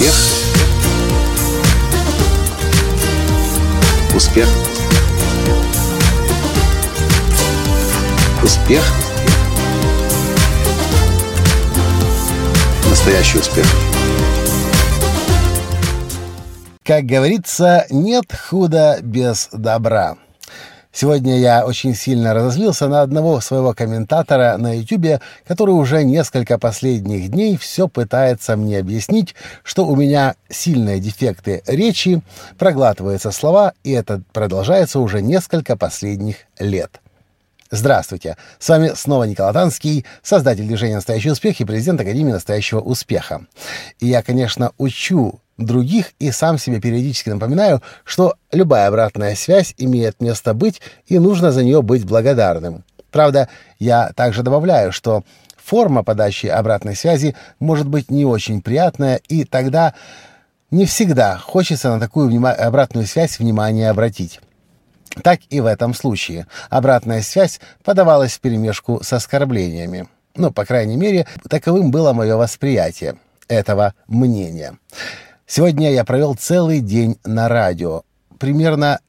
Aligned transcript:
Успех. 0.00 0.14
Успех. 4.14 4.48
Успех. 8.42 8.82
Настоящий 12.88 13.38
успех. 13.40 13.66
Как 16.82 17.04
говорится, 17.04 17.84
нет 17.90 18.24
худа 18.48 19.00
без 19.02 19.50
добра. 19.52 20.16
Сегодня 20.92 21.38
я 21.38 21.64
очень 21.64 21.94
сильно 21.94 22.34
разозлился 22.34 22.88
на 22.88 23.02
одного 23.02 23.40
своего 23.40 23.72
комментатора 23.74 24.56
на 24.58 24.76
YouTube, 24.76 25.22
который 25.46 25.70
уже 25.70 26.02
несколько 26.02 26.58
последних 26.58 27.30
дней 27.30 27.56
все 27.56 27.86
пытается 27.86 28.56
мне 28.56 28.78
объяснить, 28.78 29.36
что 29.62 29.86
у 29.86 29.94
меня 29.94 30.34
сильные 30.48 30.98
дефекты 30.98 31.62
речи, 31.66 32.22
проглатываются 32.58 33.30
слова, 33.30 33.72
и 33.84 33.92
это 33.92 34.20
продолжается 34.32 34.98
уже 34.98 35.22
несколько 35.22 35.76
последних 35.76 36.36
лет. 36.58 37.00
Здравствуйте! 37.70 38.36
С 38.58 38.68
вами 38.68 38.90
снова 38.96 39.24
Николай 39.24 39.52
Танский, 39.52 40.04
создатель 40.24 40.66
движения 40.66 40.96
«Настоящий 40.96 41.30
успех» 41.30 41.60
и 41.60 41.64
президент 41.64 42.00
Академии 42.00 42.32
«Настоящего 42.32 42.80
успеха». 42.80 43.46
И 44.00 44.08
я, 44.08 44.24
конечно, 44.24 44.72
учу 44.76 45.38
других 45.60 46.12
и 46.18 46.30
сам 46.30 46.58
себе 46.58 46.80
периодически 46.80 47.30
напоминаю, 47.30 47.82
что 48.04 48.34
любая 48.50 48.88
обратная 48.88 49.34
связь 49.34 49.74
имеет 49.78 50.20
место 50.20 50.54
быть 50.54 50.80
и 51.06 51.18
нужно 51.18 51.52
за 51.52 51.62
нее 51.62 51.82
быть 51.82 52.04
благодарным. 52.04 52.84
Правда, 53.10 53.48
я 53.78 54.10
также 54.14 54.42
добавляю, 54.42 54.92
что 54.92 55.24
форма 55.56 56.02
подачи 56.02 56.46
обратной 56.46 56.96
связи 56.96 57.36
может 57.58 57.88
быть 57.88 58.10
не 58.10 58.24
очень 58.24 58.62
приятная, 58.62 59.20
и 59.28 59.44
тогда 59.44 59.94
не 60.70 60.86
всегда 60.86 61.36
хочется 61.36 61.90
на 61.90 62.00
такую 62.00 62.28
внима- 62.28 62.52
обратную 62.52 63.06
связь 63.06 63.38
внимание 63.38 63.90
обратить. 63.90 64.40
Так 65.22 65.40
и 65.50 65.60
в 65.60 65.66
этом 65.66 65.92
случае. 65.92 66.46
Обратная 66.70 67.22
связь 67.22 67.60
подавалась 67.82 68.34
вперемешку 68.34 69.00
с 69.02 69.12
оскорблениями. 69.12 70.08
Ну, 70.36 70.52
по 70.52 70.64
крайней 70.64 70.96
мере, 70.96 71.26
таковым 71.48 71.90
было 71.90 72.12
мое 72.12 72.36
восприятие 72.36 73.16
этого 73.48 73.94
мнения. 74.06 74.78
Сегодня 75.52 75.90
я 75.90 76.04
провел 76.04 76.36
целый 76.36 76.78
день 76.78 77.18
на 77.24 77.48
радио. 77.48 78.02
Примерно 78.38 79.00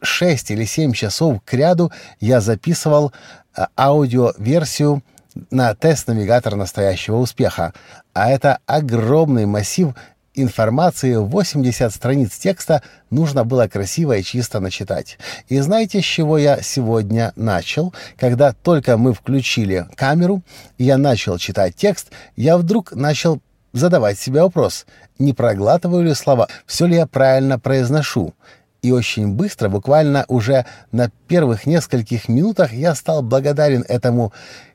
6 0.00 0.52
или 0.52 0.64
7 0.64 0.92
часов 0.92 1.40
к 1.44 1.52
ряду 1.54 1.90
я 2.20 2.40
записывал 2.40 3.12
э, 3.56 3.64
аудиоверсию 3.76 5.02
на 5.50 5.74
тест-навигатор 5.74 6.54
настоящего 6.54 7.16
успеха. 7.16 7.74
А 8.12 8.30
это 8.30 8.60
огромный 8.66 9.46
массив 9.46 9.88
информации, 10.34 11.16
80 11.16 11.92
страниц 11.92 12.38
текста 12.38 12.80
нужно 13.10 13.44
было 13.44 13.66
красиво 13.66 14.16
и 14.16 14.22
чисто 14.22 14.60
начитать. 14.60 15.18
И 15.48 15.58
знаете, 15.58 16.00
с 16.00 16.04
чего 16.04 16.38
я 16.38 16.62
сегодня 16.62 17.32
начал? 17.34 17.92
Когда 18.16 18.52
только 18.52 18.98
мы 18.98 19.14
включили 19.14 19.88
камеру, 19.96 20.42
я 20.78 20.96
начал 20.96 21.38
читать 21.38 21.74
текст, 21.74 22.12
я 22.36 22.56
вдруг 22.56 22.92
начал 22.92 23.40
задавать 23.72 24.18
себе 24.18 24.42
вопрос, 24.42 24.86
не 25.18 25.32
проглатываю 25.32 26.04
ли 26.04 26.14
слова, 26.14 26.48
все 26.66 26.86
ли 26.86 26.96
я 26.96 27.06
правильно 27.06 27.58
произношу. 27.58 28.34
И 28.82 28.92
очень 28.92 29.34
быстро, 29.34 29.68
буквально 29.68 30.24
уже 30.28 30.64
на 30.92 31.10
первых 31.26 31.66
нескольких 31.66 32.28
минутах, 32.28 32.72
я 32.72 32.94
стал 32.94 33.22
благодарен 33.22 33.84
этому 33.88 34.32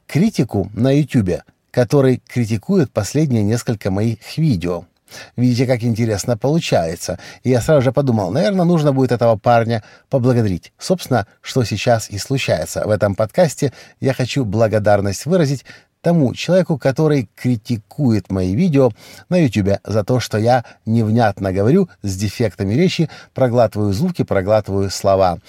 критику 0.08 0.70
на 0.74 0.92
YouTube, 0.92 1.42
который 1.72 2.22
критикует 2.28 2.92
последние 2.92 3.44
несколько 3.44 3.92
моих 3.92 4.38
видео. 4.38 4.86
Видите, 5.36 5.66
как 5.66 5.84
интересно 5.84 6.38
получается. 6.38 7.20
И 7.44 7.50
я 7.50 7.62
сразу 7.62 7.82
же 7.82 7.92
подумал, 7.92 8.32
наверное, 8.32 8.66
нужно 8.66 8.94
будет 8.94 9.12
этого 9.12 9.38
парня 9.38 9.84
поблагодарить. 10.10 10.74
Собственно, 10.78 11.28
что 11.42 11.64
сейчас 11.64 12.10
и 12.10 12.18
случается. 12.18 12.86
В 12.86 12.90
этом 12.90 13.16
подкасте 13.16 13.74
я 14.00 14.14
хочу 14.14 14.44
благодарность 14.44 15.26
выразить 15.26 15.66
тому 16.04 16.36
человеку, 16.36 16.78
который 16.78 17.30
критикует 17.34 18.30
мои 18.30 18.54
видео 18.56 18.92
на 19.30 19.38
YouTube 19.38 19.80
за 19.86 20.04
то, 20.04 20.20
что 20.20 20.38
я 20.38 20.66
невнятно 20.86 21.54
говорю 21.54 21.90
с 22.04 22.16
дефектами 22.16 22.74
речи, 22.74 23.10
проглатываю 23.34 23.94
звуки, 23.94 24.24
проглатываю 24.24 24.92
слова. 24.92 25.40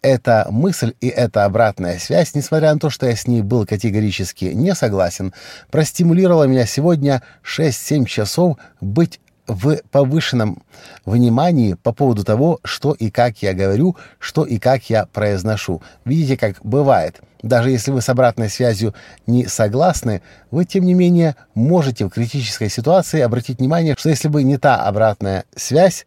Эта 0.00 0.46
мысль 0.50 0.94
и 1.00 1.08
эта 1.08 1.44
обратная 1.44 1.98
связь, 1.98 2.34
несмотря 2.34 2.72
на 2.72 2.80
то, 2.80 2.88
что 2.88 3.06
я 3.06 3.14
с 3.14 3.26
ней 3.26 3.42
был 3.42 3.66
категорически 3.66 4.46
не 4.46 4.74
согласен, 4.74 5.34
простимулировала 5.70 6.44
меня 6.44 6.64
сегодня 6.64 7.22
6-7 7.44 8.06
часов 8.06 8.56
быть 8.80 9.20
в 9.48 9.78
повышенном 9.90 10.62
внимании 11.04 11.74
по 11.74 11.92
поводу 11.92 12.22
того, 12.22 12.60
что 12.62 12.92
и 12.92 13.10
как 13.10 13.42
я 13.42 13.54
говорю, 13.54 13.96
что 14.18 14.44
и 14.44 14.58
как 14.58 14.90
я 14.90 15.06
произношу. 15.06 15.82
Видите, 16.04 16.36
как 16.36 16.56
бывает. 16.62 17.20
Даже 17.42 17.70
если 17.70 17.90
вы 17.90 18.02
с 18.02 18.08
обратной 18.08 18.50
связью 18.50 18.94
не 19.26 19.46
согласны, 19.46 20.22
вы, 20.50 20.64
тем 20.64 20.84
не 20.84 20.94
менее, 20.94 21.34
можете 21.54 22.04
в 22.04 22.10
критической 22.10 22.68
ситуации 22.68 23.20
обратить 23.20 23.58
внимание, 23.58 23.94
что 23.98 24.10
если 24.10 24.28
бы 24.28 24.42
не 24.42 24.58
та 24.58 24.84
обратная 24.84 25.44
связь, 25.56 26.04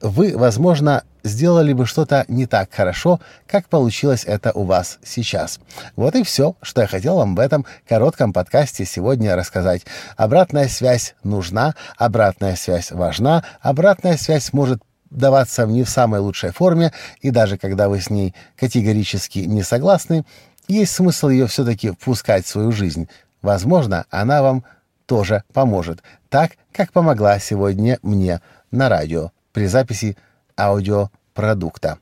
вы, 0.00 0.36
возможно, 0.36 1.04
сделали 1.22 1.72
бы 1.72 1.86
что-то 1.86 2.24
не 2.28 2.46
так 2.46 2.72
хорошо, 2.72 3.20
как 3.46 3.68
получилось 3.68 4.24
это 4.26 4.52
у 4.52 4.64
вас 4.64 4.98
сейчас. 5.04 5.60
Вот 5.96 6.14
и 6.14 6.22
все, 6.22 6.56
что 6.62 6.80
я 6.82 6.86
хотел 6.86 7.16
вам 7.16 7.34
в 7.34 7.40
этом 7.40 7.66
коротком 7.88 8.32
подкасте 8.32 8.84
сегодня 8.84 9.36
рассказать. 9.36 9.82
Обратная 10.16 10.68
связь 10.68 11.14
нужна, 11.22 11.74
обратная 11.96 12.56
связь 12.56 12.90
важна, 12.90 13.44
обратная 13.60 14.16
связь 14.16 14.52
может 14.52 14.82
даваться 15.10 15.66
не 15.66 15.82
в 15.82 15.90
самой 15.90 16.20
лучшей 16.20 16.52
форме, 16.52 16.92
и 17.20 17.30
даже 17.30 17.58
когда 17.58 17.88
вы 17.88 18.00
с 18.00 18.10
ней 18.10 18.34
категорически 18.56 19.40
не 19.40 19.62
согласны, 19.62 20.24
есть 20.68 20.92
смысл 20.92 21.28
ее 21.28 21.46
все-таки 21.46 21.90
впускать 21.90 22.46
в 22.46 22.48
свою 22.48 22.72
жизнь. 22.72 23.08
Возможно, 23.42 24.06
она 24.10 24.42
вам 24.42 24.64
тоже 25.06 25.42
поможет, 25.52 26.02
так, 26.28 26.52
как 26.72 26.92
помогла 26.92 27.40
сегодня 27.40 27.98
мне 28.02 28.40
на 28.70 28.88
радио 28.88 29.32
при 29.52 29.66
записи 29.66 30.16
аудиопродукта. 30.60 31.98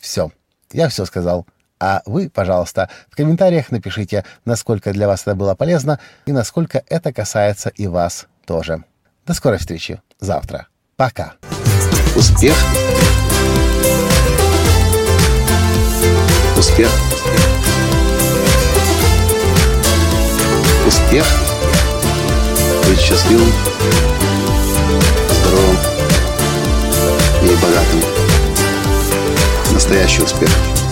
Все. 0.00 0.30
Я 0.72 0.88
все 0.88 1.04
сказал. 1.04 1.46
А 1.78 2.02
вы, 2.06 2.30
пожалуйста, 2.30 2.88
в 3.10 3.16
комментариях 3.16 3.70
напишите, 3.70 4.24
насколько 4.44 4.92
для 4.92 5.06
вас 5.06 5.22
это 5.22 5.34
было 5.34 5.54
полезно 5.54 6.00
и 6.24 6.32
насколько 6.32 6.82
это 6.88 7.12
касается 7.12 7.68
и 7.68 7.86
вас 7.86 8.26
тоже. 8.46 8.84
До 9.26 9.34
скорой 9.34 9.58
встречи 9.58 10.00
завтра. 10.18 10.68
Пока. 10.96 11.34
Успех. 12.14 12.56
Успех. 16.56 16.90
Успех. 20.86 21.26
Быть 22.88 23.00
счастливым, 23.00 23.52
Настоящий 29.86 30.22
успех. 30.22 30.85